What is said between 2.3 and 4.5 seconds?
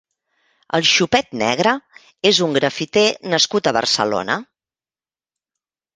és un grafiter nascut a Barcelona.